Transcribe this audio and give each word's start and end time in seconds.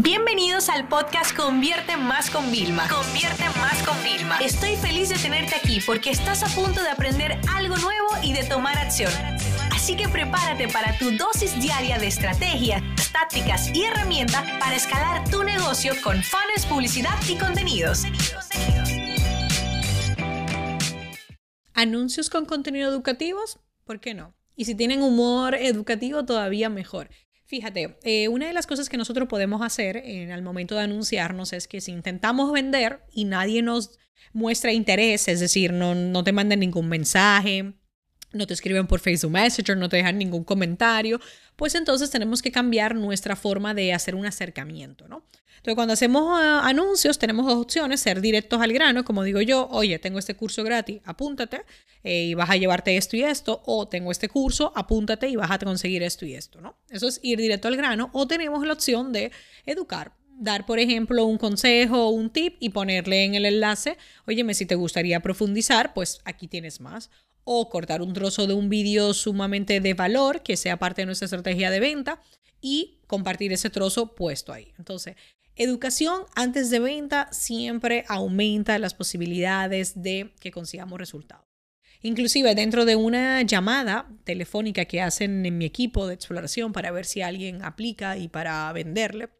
Bienvenidos 0.00 0.68
al 0.68 0.86
podcast 0.86 1.36
Convierte 1.36 1.96
Más 1.96 2.30
con 2.30 2.52
Vilma. 2.52 2.86
Convierte 2.88 3.42
Más 3.58 3.82
con 3.82 4.00
Vilma. 4.04 4.38
Estoy 4.38 4.76
feliz 4.76 5.08
de 5.08 5.16
tenerte 5.16 5.56
aquí 5.56 5.80
porque 5.84 6.10
estás 6.10 6.44
a 6.44 6.46
punto 6.54 6.80
de 6.80 6.88
aprender 6.88 7.36
algo 7.52 7.76
nuevo 7.78 8.06
y 8.22 8.32
de 8.32 8.44
tomar 8.44 8.78
acción. 8.78 9.10
Así 9.72 9.96
que 9.96 10.08
prepárate 10.08 10.68
para 10.68 10.96
tu 10.98 11.10
dosis 11.16 11.60
diaria 11.60 11.98
de 11.98 12.06
estrategias, 12.06 12.80
tácticas 13.10 13.74
y 13.74 13.86
herramientas 13.86 14.48
para 14.60 14.76
escalar 14.76 15.28
tu 15.30 15.42
negocio 15.42 15.92
con 16.04 16.22
fans, 16.22 16.64
publicidad 16.68 17.18
y 17.28 17.36
contenidos. 17.36 18.04
Anuncios 21.74 22.30
con 22.30 22.44
contenido 22.44 22.88
educativos, 22.88 23.58
¿por 23.84 23.98
qué 23.98 24.14
no? 24.14 24.32
Y 24.54 24.64
si 24.66 24.76
tienen 24.76 25.02
humor 25.02 25.56
educativo, 25.56 26.24
todavía 26.24 26.68
mejor. 26.68 27.10
Fíjate, 27.48 27.96
eh, 28.02 28.28
una 28.28 28.46
de 28.46 28.52
las 28.52 28.66
cosas 28.66 28.90
que 28.90 28.98
nosotros 28.98 29.26
podemos 29.26 29.62
hacer 29.62 29.96
en 29.96 30.30
el 30.30 30.42
momento 30.42 30.74
de 30.74 30.82
anunciarnos 30.82 31.54
es 31.54 31.66
que 31.66 31.80
si 31.80 31.92
intentamos 31.92 32.52
vender 32.52 33.00
y 33.10 33.24
nadie 33.24 33.62
nos 33.62 33.98
muestra 34.34 34.70
interés, 34.70 35.28
es 35.28 35.40
decir, 35.40 35.72
no, 35.72 35.94
no 35.94 36.22
te 36.22 36.32
mandan 36.32 36.60
ningún 36.60 36.90
mensaje, 36.90 37.72
no 38.32 38.46
te 38.46 38.54
escriben 38.54 38.86
por 38.86 39.00
Facebook 39.00 39.32
Messenger, 39.32 39.76
no 39.76 39.88
te 39.88 39.96
dejan 39.96 40.18
ningún 40.18 40.44
comentario, 40.44 41.20
pues 41.56 41.74
entonces 41.74 42.10
tenemos 42.10 42.42
que 42.42 42.52
cambiar 42.52 42.94
nuestra 42.94 43.36
forma 43.36 43.74
de 43.74 43.92
hacer 43.92 44.14
un 44.14 44.26
acercamiento, 44.26 45.08
¿no? 45.08 45.24
Entonces, 45.58 45.74
cuando 45.74 45.94
hacemos 45.94 46.38
ah, 46.40 46.60
anuncios, 46.64 47.18
tenemos 47.18 47.44
dos 47.46 47.56
opciones, 47.56 48.00
ser 48.00 48.20
directos 48.20 48.60
al 48.60 48.72
grano, 48.72 49.04
como 49.04 49.24
digo 49.24 49.40
yo, 49.40 49.68
oye, 49.72 49.98
tengo 49.98 50.20
este 50.20 50.36
curso 50.36 50.62
gratis, 50.62 51.00
apúntate 51.04 51.62
eh, 52.04 52.26
y 52.26 52.34
vas 52.34 52.48
a 52.50 52.56
llevarte 52.56 52.96
esto 52.96 53.16
y 53.16 53.24
esto, 53.24 53.62
o 53.66 53.88
tengo 53.88 54.12
este 54.12 54.28
curso, 54.28 54.72
apúntate 54.76 55.28
y 55.28 55.34
vas 55.34 55.50
a 55.50 55.58
conseguir 55.58 56.04
esto 56.04 56.24
y 56.24 56.34
esto, 56.34 56.60
¿no? 56.60 56.76
Eso 56.90 57.08
es 57.08 57.18
ir 57.22 57.38
directo 57.38 57.66
al 57.66 57.76
grano, 57.76 58.10
o 58.12 58.28
tenemos 58.28 58.64
la 58.64 58.72
opción 58.72 59.12
de 59.12 59.32
educar, 59.66 60.12
dar, 60.38 60.64
por 60.64 60.78
ejemplo, 60.78 61.24
un 61.24 61.38
consejo 61.38 62.06
o 62.06 62.10
un 62.10 62.30
tip 62.30 62.56
y 62.60 62.68
ponerle 62.68 63.24
en 63.24 63.34
el 63.34 63.44
enlace, 63.44 63.98
óyeme, 64.26 64.54
si 64.54 64.64
te 64.64 64.76
gustaría 64.76 65.18
profundizar, 65.20 65.92
pues 65.92 66.20
aquí 66.24 66.46
tienes 66.46 66.80
más 66.80 67.10
o 67.50 67.70
cortar 67.70 68.02
un 68.02 68.12
trozo 68.12 68.46
de 68.46 68.52
un 68.52 68.68
vídeo 68.68 69.14
sumamente 69.14 69.80
de 69.80 69.94
valor 69.94 70.42
que 70.42 70.58
sea 70.58 70.78
parte 70.78 71.00
de 71.00 71.06
nuestra 71.06 71.24
estrategia 71.24 71.70
de 71.70 71.80
venta 71.80 72.20
y 72.60 72.98
compartir 73.06 73.54
ese 73.54 73.70
trozo 73.70 74.14
puesto 74.14 74.52
ahí. 74.52 74.74
Entonces, 74.76 75.16
educación 75.56 76.24
antes 76.34 76.68
de 76.68 76.78
venta 76.78 77.26
siempre 77.32 78.04
aumenta 78.06 78.78
las 78.78 78.92
posibilidades 78.92 80.02
de 80.02 80.34
que 80.40 80.50
consigamos 80.50 80.98
resultados. 80.98 81.46
Inclusive 82.02 82.54
dentro 82.54 82.84
de 82.84 82.96
una 82.96 83.40
llamada 83.40 84.10
telefónica 84.24 84.84
que 84.84 85.00
hacen 85.00 85.46
en 85.46 85.56
mi 85.56 85.64
equipo 85.64 86.06
de 86.06 86.14
exploración 86.14 86.74
para 86.74 86.90
ver 86.90 87.06
si 87.06 87.22
alguien 87.22 87.64
aplica 87.64 88.18
y 88.18 88.28
para 88.28 88.70
venderle, 88.74 89.30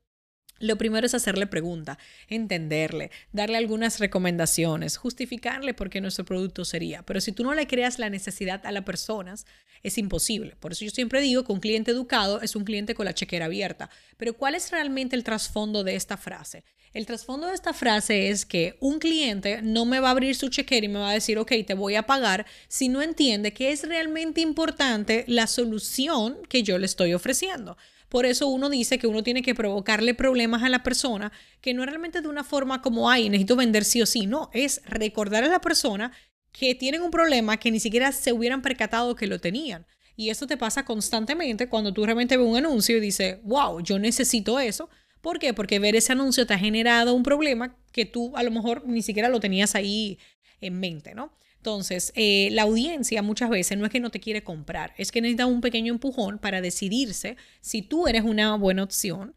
lo 0.58 0.76
primero 0.76 1.06
es 1.06 1.14
hacerle 1.14 1.46
pregunta, 1.46 1.98
entenderle, 2.28 3.10
darle 3.32 3.56
algunas 3.56 4.00
recomendaciones, 4.00 4.96
justificarle 4.96 5.74
por 5.74 5.90
qué 5.90 6.00
nuestro 6.00 6.24
producto 6.24 6.64
sería. 6.64 7.02
Pero 7.02 7.20
si 7.20 7.32
tú 7.32 7.44
no 7.44 7.54
le 7.54 7.66
creas 7.66 7.98
la 7.98 8.10
necesidad 8.10 8.64
a 8.66 8.72
las 8.72 8.84
personas, 8.84 9.46
es 9.82 9.98
imposible. 9.98 10.56
Por 10.58 10.72
eso 10.72 10.84
yo 10.84 10.90
siempre 10.90 11.20
digo 11.20 11.44
que 11.44 11.52
un 11.52 11.60
cliente 11.60 11.92
educado 11.92 12.40
es 12.40 12.56
un 12.56 12.64
cliente 12.64 12.94
con 12.94 13.06
la 13.06 13.14
chequera 13.14 13.46
abierta. 13.46 13.90
Pero 14.16 14.34
¿cuál 14.34 14.54
es 14.54 14.70
realmente 14.70 15.16
el 15.16 15.24
trasfondo 15.24 15.84
de 15.84 15.94
esta 15.94 16.16
frase? 16.16 16.64
El 16.98 17.06
trasfondo 17.06 17.46
de 17.46 17.54
esta 17.54 17.72
frase 17.74 18.28
es 18.28 18.44
que 18.44 18.76
un 18.80 18.98
cliente 18.98 19.62
no 19.62 19.84
me 19.84 20.00
va 20.00 20.08
a 20.08 20.10
abrir 20.10 20.34
su 20.34 20.48
chequera 20.48 20.84
y 20.84 20.88
me 20.88 20.98
va 20.98 21.10
a 21.10 21.14
decir, 21.14 21.38
ok, 21.38 21.52
te 21.64 21.74
voy 21.74 21.94
a 21.94 22.06
pagar 22.06 22.44
si 22.66 22.88
no 22.88 23.02
entiende 23.02 23.52
que 23.52 23.70
es 23.70 23.86
realmente 23.86 24.40
importante 24.40 25.24
la 25.28 25.46
solución 25.46 26.38
que 26.48 26.64
yo 26.64 26.76
le 26.76 26.86
estoy 26.86 27.14
ofreciendo. 27.14 27.76
Por 28.08 28.26
eso 28.26 28.48
uno 28.48 28.68
dice 28.68 28.98
que 28.98 29.06
uno 29.06 29.22
tiene 29.22 29.42
que 29.42 29.54
provocarle 29.54 30.12
problemas 30.12 30.64
a 30.64 30.68
la 30.68 30.82
persona, 30.82 31.30
que 31.60 31.72
no 31.72 31.84
es 31.84 31.88
realmente 31.88 32.20
de 32.20 32.26
una 32.26 32.42
forma 32.42 32.82
como, 32.82 33.08
ay, 33.08 33.28
necesito 33.28 33.54
vender 33.54 33.84
sí 33.84 34.02
o 34.02 34.06
sí, 34.06 34.26
no, 34.26 34.50
es 34.52 34.82
recordar 34.84 35.44
a 35.44 35.48
la 35.48 35.60
persona 35.60 36.10
que 36.50 36.74
tienen 36.74 37.02
un 37.02 37.12
problema 37.12 37.58
que 37.58 37.70
ni 37.70 37.78
siquiera 37.78 38.10
se 38.10 38.32
hubieran 38.32 38.60
percatado 38.60 39.14
que 39.14 39.28
lo 39.28 39.38
tenían. 39.38 39.86
Y 40.16 40.30
eso 40.30 40.48
te 40.48 40.56
pasa 40.56 40.84
constantemente 40.84 41.68
cuando 41.68 41.92
tú 41.92 42.04
realmente 42.04 42.36
ves 42.36 42.44
un 42.44 42.56
anuncio 42.56 42.96
y 42.96 43.00
dices, 43.00 43.38
wow, 43.44 43.80
yo 43.82 44.00
necesito 44.00 44.58
eso. 44.58 44.90
¿Por 45.20 45.38
qué? 45.38 45.54
Porque 45.54 45.78
ver 45.78 45.96
ese 45.96 46.12
anuncio 46.12 46.46
te 46.46 46.54
ha 46.54 46.58
generado 46.58 47.14
un 47.14 47.22
problema 47.22 47.76
que 47.92 48.04
tú 48.04 48.36
a 48.36 48.42
lo 48.42 48.50
mejor 48.50 48.86
ni 48.86 49.02
siquiera 49.02 49.28
lo 49.28 49.40
tenías 49.40 49.74
ahí 49.74 50.18
en 50.60 50.78
mente, 50.78 51.14
¿no? 51.14 51.32
Entonces, 51.56 52.12
eh, 52.14 52.48
la 52.52 52.62
audiencia 52.62 53.20
muchas 53.20 53.50
veces 53.50 53.76
no 53.76 53.84
es 53.84 53.90
que 53.90 54.00
no 54.00 54.10
te 54.10 54.20
quiere 54.20 54.44
comprar, 54.44 54.94
es 54.96 55.10
que 55.10 55.20
necesita 55.20 55.46
un 55.46 55.60
pequeño 55.60 55.92
empujón 55.92 56.38
para 56.38 56.60
decidirse 56.60 57.36
si 57.60 57.82
tú 57.82 58.06
eres 58.06 58.22
una 58.22 58.54
buena 58.56 58.84
opción 58.84 59.34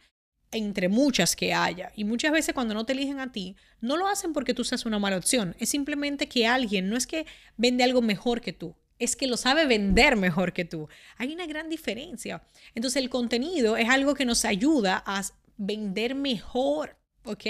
entre 0.52 0.88
muchas 0.88 1.36
que 1.36 1.54
haya. 1.54 1.92
Y 1.96 2.04
muchas 2.04 2.32
veces 2.32 2.54
cuando 2.54 2.74
no 2.74 2.86
te 2.86 2.94
eligen 2.94 3.20
a 3.20 3.32
ti, 3.32 3.56
no 3.80 3.98
lo 3.98 4.08
hacen 4.08 4.34
porque 4.34 4.54
tú 4.54 4.64
seas 4.64 4.86
una 4.86 5.00
mala 5.00 5.18
opción, 5.18 5.56
es 5.60 5.70
simplemente 5.70 6.28
que 6.28 6.46
alguien 6.46 6.90
no 6.90 6.98
es 6.98 7.08
que 7.08 7.26
vende 7.58 7.84
algo 7.84 8.02
mejor 8.02 8.42
que 8.42 8.54
tú, 8.54 8.76
es 9.00 9.16
que 9.16 9.26
lo 9.26 9.36
sabe 9.36 9.66
vender 9.66 10.16
mejor 10.16 10.54
que 10.54 10.64
tú. 10.64 10.88
Hay 11.18 11.34
una 11.34 11.48
gran 11.48 11.70
diferencia. 11.70 12.44
Entonces 12.76 13.02
el 13.02 13.10
contenido 13.10 13.76
es 13.76 13.90
algo 13.90 14.14
que 14.14 14.26
nos 14.26 14.46
ayuda 14.46 15.02
a 15.06 15.24
vender 15.62 16.16
mejor. 16.16 16.98
¿ok? 17.24 17.46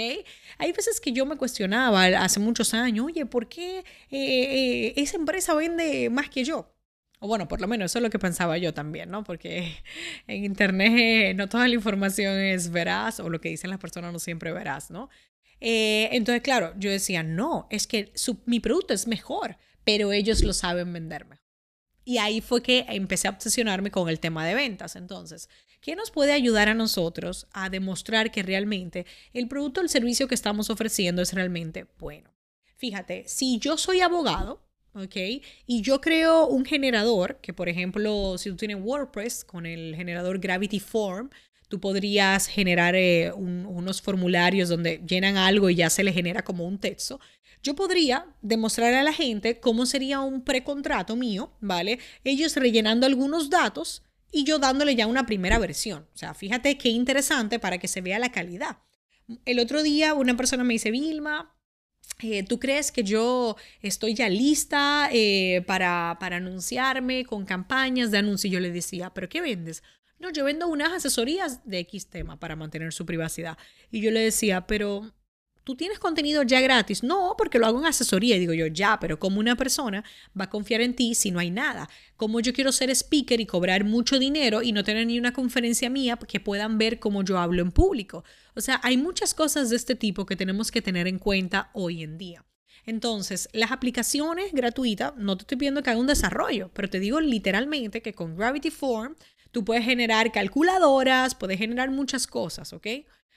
Hay 0.58 0.72
veces 0.72 1.00
que 1.00 1.12
yo 1.12 1.26
me 1.26 1.36
cuestionaba 1.36 2.04
hace 2.04 2.40
muchos 2.40 2.74
años, 2.74 3.06
oye, 3.06 3.26
¿por 3.26 3.48
qué 3.48 3.78
eh, 3.78 3.84
eh, 4.10 4.92
esa 4.96 5.16
empresa 5.16 5.54
vende 5.54 6.10
más 6.10 6.28
que 6.28 6.44
yo? 6.44 6.74
O 7.20 7.28
bueno, 7.28 7.46
por 7.46 7.60
lo 7.60 7.68
menos 7.68 7.90
eso 7.90 7.98
es 7.98 8.02
lo 8.02 8.10
que 8.10 8.18
pensaba 8.18 8.58
yo 8.58 8.74
también, 8.74 9.10
¿no? 9.10 9.24
Porque 9.24 9.76
en 10.26 10.44
Internet 10.44 10.92
eh, 10.96 11.34
no 11.34 11.48
toda 11.48 11.68
la 11.68 11.74
información 11.74 12.34
es 12.38 12.70
veraz 12.70 13.20
o 13.20 13.30
lo 13.30 13.40
que 13.40 13.48
dicen 13.48 13.70
las 13.70 13.78
personas 13.78 14.12
no 14.12 14.18
siempre 14.18 14.52
veraz, 14.52 14.90
¿no? 14.90 15.08
entonces, 15.64 16.42
claro, 16.42 16.74
yo 16.76 16.90
decía, 16.90 17.22
no, 17.22 17.68
es 17.70 17.86
que 17.86 18.12
mi 18.46 18.58
producto 18.58 18.94
es 18.94 19.06
mejor, 19.06 19.58
pero 19.84 20.10
ellos 20.10 20.42
lo 20.42 20.54
saben 20.54 20.92
vender 20.92 21.24
mejor. 21.24 21.41
Y 22.04 22.18
ahí 22.18 22.40
fue 22.40 22.62
que 22.62 22.84
empecé 22.88 23.28
a 23.28 23.32
obsesionarme 23.32 23.90
con 23.90 24.08
el 24.08 24.20
tema 24.20 24.46
de 24.46 24.54
ventas. 24.54 24.96
Entonces, 24.96 25.48
¿Qué 25.82 25.96
nos 25.96 26.12
puede 26.12 26.32
ayudar 26.32 26.68
a 26.68 26.74
nosotros 26.74 27.48
a 27.52 27.68
demostrar 27.68 28.30
que 28.30 28.44
realmente 28.44 29.04
el 29.32 29.48
producto 29.48 29.80
o 29.80 29.82
el 29.82 29.88
servicio 29.88 30.28
que 30.28 30.36
estamos 30.36 30.70
ofreciendo 30.70 31.22
es 31.22 31.32
realmente 31.32 31.86
bueno? 31.98 32.30
Fíjate, 32.76 33.24
si 33.26 33.58
yo 33.58 33.76
soy 33.76 34.00
abogado, 34.00 34.62
¿ok? 34.94 35.16
Y 35.66 35.82
yo 35.82 36.00
creo 36.00 36.46
un 36.46 36.64
generador, 36.64 37.40
que 37.42 37.52
por 37.52 37.68
ejemplo, 37.68 38.38
si 38.38 38.48
tú 38.50 38.56
tienes 38.56 38.76
WordPress 38.80 39.44
con 39.44 39.66
el 39.66 39.96
generador 39.96 40.38
Gravity 40.38 40.78
Form, 40.78 41.30
tú 41.72 41.80
podrías 41.80 42.48
generar 42.48 42.94
eh, 42.94 43.32
unos 43.32 44.02
formularios 44.02 44.68
donde 44.68 45.02
llenan 45.08 45.38
algo 45.38 45.70
y 45.70 45.76
ya 45.76 45.88
se 45.88 46.04
le 46.04 46.12
genera 46.12 46.44
como 46.44 46.66
un 46.66 46.78
texto. 46.78 47.18
Yo 47.62 47.74
podría 47.74 48.26
demostrar 48.42 48.92
a 48.92 49.02
la 49.02 49.14
gente 49.14 49.58
cómo 49.58 49.86
sería 49.86 50.20
un 50.20 50.44
precontrato 50.44 51.16
mío, 51.16 51.56
¿vale? 51.62 51.98
Ellos 52.24 52.54
rellenando 52.56 53.06
algunos 53.06 53.48
datos 53.48 54.02
y 54.30 54.44
yo 54.44 54.58
dándole 54.58 54.94
ya 54.94 55.06
una 55.06 55.24
primera 55.24 55.58
versión. 55.58 56.06
O 56.14 56.18
sea, 56.18 56.34
fíjate 56.34 56.76
qué 56.76 56.90
interesante 56.90 57.58
para 57.58 57.78
que 57.78 57.88
se 57.88 58.02
vea 58.02 58.18
la 58.18 58.30
calidad. 58.30 58.76
El 59.46 59.58
otro 59.58 59.82
día 59.82 60.12
una 60.12 60.36
persona 60.36 60.64
me 60.64 60.74
dice, 60.74 60.90
Vilma, 60.90 61.56
eh, 62.20 62.42
¿tú 62.42 62.58
crees 62.58 62.92
que 62.92 63.02
yo 63.02 63.56
estoy 63.80 64.12
ya 64.12 64.28
lista 64.28 65.08
eh, 65.10 65.64
para, 65.66 66.18
para 66.20 66.36
anunciarme 66.36 67.24
con 67.24 67.46
campañas 67.46 68.10
de 68.10 68.18
anuncio? 68.18 68.48
Y 68.48 68.52
yo 68.52 68.60
le 68.60 68.70
decía, 68.72 69.08
¿pero 69.14 69.30
qué 69.30 69.40
vendes? 69.40 69.82
No, 70.22 70.30
yo 70.30 70.44
vendo 70.44 70.68
unas 70.68 70.92
asesorías 70.92 71.66
de 71.68 71.80
X 71.80 72.06
tema 72.06 72.38
para 72.38 72.54
mantener 72.54 72.92
su 72.92 73.04
privacidad. 73.04 73.58
Y 73.90 74.00
yo 74.00 74.12
le 74.12 74.20
decía, 74.20 74.66
pero 74.68 75.12
¿Tú 75.64 75.76
tienes 75.76 76.00
contenido 76.00 76.42
ya 76.42 76.60
gratis? 76.60 77.04
No, 77.04 77.36
porque 77.38 77.60
lo 77.60 77.66
hago 77.66 77.78
en 77.78 77.86
asesoría. 77.86 78.34
Y 78.34 78.40
digo 78.40 78.52
yo, 78.52 78.66
ya, 78.66 78.98
pero 78.98 79.20
¿cómo 79.20 79.38
una 79.38 79.54
persona 79.54 80.02
va 80.38 80.46
a 80.46 80.50
confiar 80.50 80.80
en 80.80 80.96
ti 80.96 81.14
si 81.14 81.30
no 81.30 81.38
hay 81.38 81.52
nada? 81.52 81.88
¿Cómo 82.16 82.40
yo 82.40 82.52
quiero 82.52 82.72
ser 82.72 82.90
speaker 82.90 83.40
y 83.40 83.46
cobrar 83.46 83.84
mucho 83.84 84.18
dinero 84.18 84.62
y 84.62 84.72
no 84.72 84.82
tener 84.82 85.06
ni 85.06 85.20
una 85.20 85.32
conferencia 85.32 85.88
mía 85.88 86.18
que 86.26 86.40
puedan 86.40 86.78
ver 86.78 86.98
cómo 86.98 87.22
yo 87.22 87.38
hablo 87.38 87.62
en 87.62 87.70
público? 87.70 88.24
O 88.56 88.60
sea, 88.60 88.80
hay 88.82 88.96
muchas 88.96 89.34
cosas 89.34 89.70
de 89.70 89.76
este 89.76 89.94
tipo 89.94 90.26
que 90.26 90.34
tenemos 90.34 90.72
que 90.72 90.82
tener 90.82 91.06
en 91.06 91.20
cuenta 91.20 91.70
hoy 91.74 92.02
en 92.02 92.18
día. 92.18 92.44
Entonces, 92.84 93.48
las 93.52 93.70
aplicaciones 93.70 94.52
gratuitas, 94.52 95.12
no 95.16 95.36
te 95.36 95.42
estoy 95.42 95.58
pidiendo 95.58 95.84
que 95.84 95.90
haga 95.90 96.00
un 96.00 96.08
desarrollo, 96.08 96.72
pero 96.74 96.90
te 96.90 96.98
digo 96.98 97.20
literalmente 97.20 98.02
que 98.02 98.14
con 98.14 98.36
Gravity 98.36 98.70
Form 98.70 99.14
tú 99.52 99.64
puedes 99.64 99.84
generar 99.84 100.32
calculadoras, 100.32 101.34
puedes 101.34 101.58
generar 101.58 101.90
muchas 101.90 102.26
cosas, 102.26 102.72
¿ok? 102.72 102.86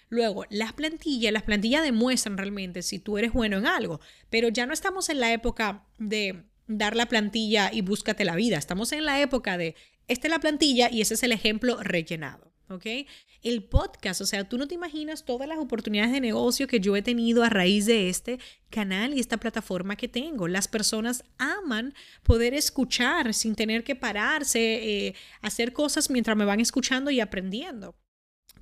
Luego, 0.10 0.46
las 0.50 0.74
plantillas, 0.74 1.34
las 1.34 1.44
plantillas 1.44 1.84
demuestran 1.84 2.38
realmente 2.38 2.82
si 2.82 3.00
tú 3.00 3.18
eres 3.18 3.34
bueno 3.34 3.58
en 3.58 3.68
algo, 3.68 4.00
pero 4.30 4.50
ya 4.50 4.66
no 4.66 4.74
estamos 4.74 5.10
en 5.10 5.20
la 5.20 5.34
época 5.34 5.86
de 5.98 6.46
dar 6.68 6.96
la 6.96 7.08
plantilla 7.08 7.70
y 7.72 7.82
búscate 7.82 8.26
la 8.26 8.36
vida, 8.36 8.58
estamos 8.58 8.92
en 8.92 9.06
la 9.06 9.22
época 9.22 9.58
de, 9.58 9.76
esta 10.08 10.28
es 10.28 10.32
la 10.32 10.40
plantilla 10.40 10.90
y 10.92 11.02
ese 11.02 11.16
es 11.16 11.24
el 11.24 11.32
ejemplo 11.32 11.78
rellenado. 11.82 12.55
¿Ok? 12.70 12.86
El 13.42 13.64
podcast, 13.64 14.22
o 14.22 14.26
sea, 14.26 14.44
tú 14.48 14.58
no 14.58 14.68
te 14.68 14.76
imaginas 14.76 15.26
todas 15.26 15.48
las 15.48 15.60
oportunidades 15.60 16.12
de 16.12 16.22
negocio 16.22 16.68
que 16.68 16.80
yo 16.80 16.96
he 16.96 17.02
tenido 17.02 17.44
a 17.44 17.50
raíz 17.50 17.86
de 17.86 18.10
este 18.10 18.40
canal 18.70 19.14
y 19.14 19.20
esta 19.20 19.38
plataforma 19.38 19.96
que 19.96 20.08
tengo. 20.08 20.48
Las 20.48 20.68
personas 20.68 21.24
aman 21.38 21.94
poder 22.24 22.54
escuchar 22.54 23.34
sin 23.34 23.56
tener 23.56 23.84
que 23.84 23.96
pararse, 23.96 25.08
eh, 25.08 25.16
hacer 25.42 25.74
cosas 25.74 26.10
mientras 26.10 26.36
me 26.36 26.46
van 26.46 26.60
escuchando 26.60 27.12
y 27.12 27.20
aprendiendo. 27.20 27.96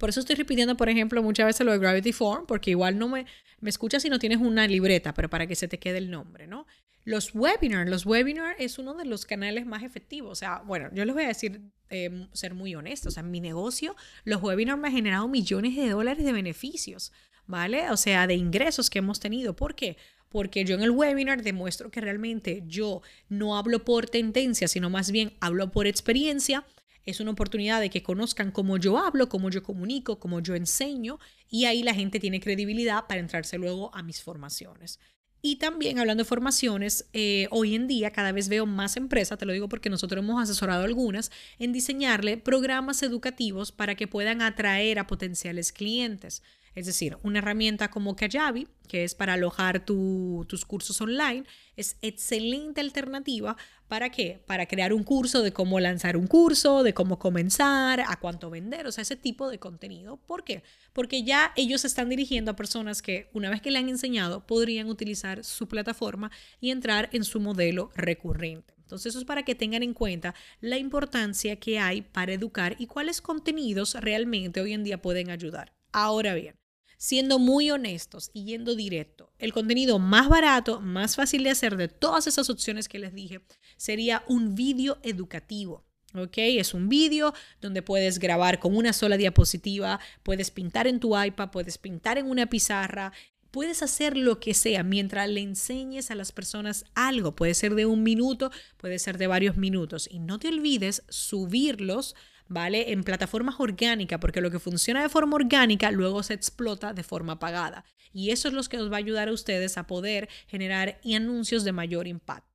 Por 0.03 0.09
eso 0.09 0.19
estoy 0.19 0.35
repitiendo, 0.35 0.75
por 0.75 0.89
ejemplo, 0.89 1.23
muchas 1.23 1.45
veces 1.45 1.65
lo 1.65 1.71
de 1.71 1.77
Gravity 1.77 2.11
Form, 2.11 2.45
porque 2.45 2.71
igual 2.71 2.99
no 2.99 3.07
me, 3.07 3.25
me 3.61 3.69
escuchas 3.69 4.03
si 4.03 4.09
no 4.09 4.19
tienes 4.19 4.39
una 4.39 4.67
libreta, 4.67 5.13
pero 5.13 5.29
para 5.29 5.47
que 5.47 5.55
se 5.55 5.69
te 5.69 5.79
quede 5.79 5.97
el 5.97 6.11
nombre, 6.11 6.45
¿no? 6.45 6.67
Los 7.05 7.33
webinars, 7.33 7.89
los 7.89 8.05
webinars 8.05 8.57
es 8.59 8.77
uno 8.77 8.95
de 8.95 9.05
los 9.05 9.25
canales 9.25 9.65
más 9.65 9.81
efectivos. 9.81 10.31
O 10.33 10.35
sea, 10.35 10.61
bueno, 10.65 10.89
yo 10.91 11.05
les 11.05 11.15
voy 11.15 11.23
a 11.23 11.29
decir, 11.29 11.61
eh, 11.89 12.27
ser 12.33 12.53
muy 12.53 12.75
honesto, 12.75 13.07
o 13.07 13.11
sea, 13.13 13.23
en 13.23 13.31
mi 13.31 13.39
negocio, 13.39 13.95
los 14.25 14.43
webinars 14.43 14.77
me 14.77 14.89
han 14.89 14.93
generado 14.93 15.29
millones 15.29 15.73
de 15.73 15.91
dólares 15.91 16.25
de 16.25 16.33
beneficios, 16.33 17.13
¿vale? 17.47 17.89
O 17.89 17.95
sea, 17.95 18.27
de 18.27 18.35
ingresos 18.35 18.89
que 18.89 18.99
hemos 18.99 19.21
tenido. 19.21 19.55
¿Por 19.55 19.73
qué? 19.73 19.95
Porque 20.27 20.65
yo 20.65 20.75
en 20.75 20.81
el 20.81 20.91
webinar 20.91 21.43
demuestro 21.43 21.91
que 21.91 22.01
realmente 22.01 22.63
yo 22.67 23.03
no 23.29 23.55
hablo 23.55 23.85
por 23.85 24.09
tendencia, 24.09 24.67
sino 24.67 24.89
más 24.89 25.11
bien 25.11 25.31
hablo 25.39 25.71
por 25.71 25.87
experiencia. 25.87 26.65
Es 27.05 27.19
una 27.19 27.31
oportunidad 27.31 27.81
de 27.81 27.89
que 27.89 28.03
conozcan 28.03 28.51
cómo 28.51 28.77
yo 28.77 28.97
hablo, 28.97 29.29
cómo 29.29 29.49
yo 29.49 29.63
comunico, 29.63 30.19
cómo 30.19 30.39
yo 30.39 30.55
enseño 30.55 31.19
y 31.49 31.65
ahí 31.65 31.83
la 31.83 31.93
gente 31.93 32.19
tiene 32.19 32.39
credibilidad 32.39 33.07
para 33.07 33.19
entrarse 33.19 33.57
luego 33.57 33.93
a 33.93 34.03
mis 34.03 34.21
formaciones. 34.21 34.99
Y 35.45 35.57
también 35.57 35.99
hablando 35.99 36.23
de 36.23 36.29
formaciones, 36.29 37.09
eh, 37.11 37.49
hoy 37.51 37.75
en 37.75 37.85
día 37.85 38.11
cada 38.11 38.31
vez 38.31 38.47
veo 38.47 38.65
más 38.65 38.95
empresas, 38.95 39.37
te 39.37 39.45
lo 39.45 39.51
digo 39.51 39.67
porque 39.67 39.89
nosotros 39.89 40.23
hemos 40.23 40.41
asesorado 40.41 40.85
algunas, 40.85 41.31
en 41.59 41.73
diseñarle 41.73 42.37
programas 42.37 43.03
educativos 43.03 43.73
para 43.73 43.95
que 43.95 44.07
puedan 44.07 44.41
atraer 44.41 44.99
a 44.99 45.07
potenciales 45.07 45.73
clientes. 45.73 46.43
Es 46.75 46.87
decir, 46.87 47.17
una 47.21 47.39
herramienta 47.39 47.89
como 47.89 48.15
Kajabi, 48.15 48.67
que 48.87 49.03
es 49.03 49.13
para 49.13 49.33
alojar 49.33 49.85
tus 49.85 50.65
cursos 50.65 50.99
online, 51.01 51.43
es 51.75 51.97
excelente 52.01 52.81
alternativa 52.81 53.55
para 53.87 54.09
qué? 54.09 54.41
Para 54.47 54.65
crear 54.65 54.91
un 54.91 55.03
curso 55.03 55.43
de 55.43 55.53
cómo 55.53 55.79
lanzar 55.79 56.17
un 56.17 56.25
curso, 56.25 56.81
de 56.81 56.93
cómo 56.93 57.19
comenzar, 57.19 58.01
a 58.01 58.19
cuánto 58.19 58.49
vender, 58.49 58.87
o 58.87 58.91
sea, 58.91 59.03
ese 59.03 59.15
tipo 59.15 59.49
de 59.49 59.59
contenido. 59.59 60.17
¿Por 60.17 60.43
qué? 60.43 60.63
Porque 60.93 61.23
ya 61.23 61.53
ellos 61.55 61.85
están 61.85 62.09
dirigiendo 62.09 62.51
a 62.51 62.55
personas 62.55 63.01
que 63.01 63.29
una 63.33 63.51
vez 63.51 63.61
que 63.61 63.69
le 63.69 63.77
han 63.77 63.89
enseñado 63.89 64.47
podrían 64.47 64.87
utilizar 64.87 65.43
su 65.43 65.67
plataforma 65.67 66.31
y 66.59 66.71
entrar 66.71 67.09
en 67.13 67.23
su 67.23 67.39
modelo 67.39 67.91
recurrente. 67.95 68.73
Entonces 68.79 69.11
eso 69.11 69.19
es 69.19 69.25
para 69.25 69.43
que 69.43 69.55
tengan 69.55 69.83
en 69.83 69.93
cuenta 69.93 70.35
la 70.59 70.77
importancia 70.77 71.55
que 71.55 71.79
hay 71.79 72.01
para 72.01 72.33
educar 72.33 72.75
y 72.79 72.87
cuáles 72.87 73.21
contenidos 73.21 73.95
realmente 73.95 74.59
hoy 74.59 74.73
en 74.73 74.83
día 74.83 75.01
pueden 75.01 75.29
ayudar. 75.29 75.73
Ahora 75.91 76.33
bien, 76.33 76.55
siendo 76.97 77.39
muy 77.39 77.71
honestos 77.71 78.31
y 78.33 78.45
yendo 78.45 78.75
directo, 78.75 79.31
el 79.39 79.53
contenido 79.53 79.99
más 79.99 80.29
barato, 80.29 80.79
más 80.79 81.15
fácil 81.15 81.43
de 81.43 81.51
hacer 81.51 81.77
de 81.77 81.87
todas 81.87 82.27
esas 82.27 82.49
opciones 82.49 82.87
que 82.87 82.99
les 82.99 83.13
dije, 83.13 83.41
sería 83.77 84.23
un 84.27 84.55
vídeo 84.55 84.99
educativo. 85.03 85.85
¿ok? 86.15 86.37
Es 86.37 86.73
un 86.73 86.89
vídeo 86.89 87.33
donde 87.61 87.81
puedes 87.81 88.19
grabar 88.19 88.59
con 88.59 88.75
una 88.75 88.93
sola 88.93 89.17
diapositiva, 89.17 89.99
puedes 90.23 90.51
pintar 90.51 90.87
en 90.87 90.99
tu 90.99 91.19
iPad, 91.19 91.49
puedes 91.51 91.77
pintar 91.77 92.17
en 92.17 92.29
una 92.29 92.47
pizarra, 92.47 93.11
puedes 93.53 93.83
hacer 93.83 94.17
lo 94.17 94.39
que 94.39 94.55
sea 94.55 94.83
mientras 94.83 95.29
le 95.29 95.41
enseñes 95.41 96.09
a 96.09 96.15
las 96.15 96.31
personas 96.31 96.85
algo. 96.95 97.35
Puede 97.35 97.53
ser 97.53 97.75
de 97.75 97.85
un 97.85 98.01
minuto, 98.03 98.51
puede 98.77 98.97
ser 98.97 99.17
de 99.17 99.27
varios 99.27 99.57
minutos. 99.57 100.07
Y 100.09 100.19
no 100.19 100.39
te 100.39 100.47
olvides 100.47 101.03
subirlos 101.07 102.15
¿vale? 102.53 102.91
En 102.91 103.03
plataformas 103.03 103.55
orgánicas, 103.59 104.19
porque 104.19 104.41
lo 104.41 104.51
que 104.51 104.59
funciona 104.59 105.01
de 105.01 105.09
forma 105.09 105.35
orgánica 105.35 105.91
luego 105.91 106.23
se 106.23 106.33
explota 106.33 106.93
de 106.93 107.03
forma 107.03 107.39
pagada. 107.39 107.85
Y 108.13 108.29
eso 108.29 108.47
es 108.47 108.53
lo 108.53 108.63
que 108.63 108.77
os 108.77 108.91
va 108.91 108.97
a 108.97 108.99
ayudar 108.99 109.27
a 109.27 109.33
ustedes 109.33 109.77
a 109.77 109.87
poder 109.87 110.29
generar 110.47 110.99
anuncios 111.03 111.63
de 111.63 111.71
mayor 111.71 112.07
impacto. 112.07 112.53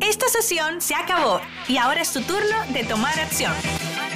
Esta 0.00 0.28
sesión 0.28 0.80
se 0.80 0.94
acabó 0.94 1.40
y 1.68 1.76
ahora 1.76 2.02
es 2.02 2.12
tu 2.12 2.20
turno 2.22 2.56
de 2.72 2.84
tomar 2.84 3.18
acción. 3.18 3.52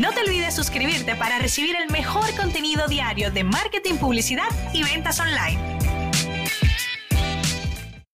No 0.01 0.13
te 0.13 0.21
olvides 0.21 0.55
suscribirte 0.55 1.15
para 1.15 1.39
recibir 1.39 1.75
el 1.77 1.91
mejor 1.91 2.35
contenido 2.37 2.87
diario 2.87 3.31
de 3.31 3.45
marketing, 3.45 3.95
publicidad 3.95 4.49
y 4.75 4.83
ventas 4.83 5.19
online. 5.21 5.96